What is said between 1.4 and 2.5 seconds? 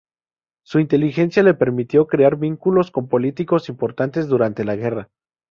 le permitió crear